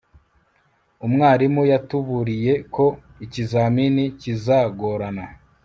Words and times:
umwarimu 1.05 1.61
yatuburiye 1.71 2.53
ko 2.75 2.85
ikizamini 3.25 4.03
kizagorana 4.21 5.25